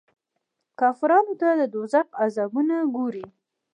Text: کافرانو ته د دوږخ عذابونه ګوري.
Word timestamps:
کافرانو 0.79 1.33
ته 1.41 1.49
د 1.59 1.61
دوږخ 1.73 2.07
عذابونه 2.23 2.75
ګوري. 2.95 3.25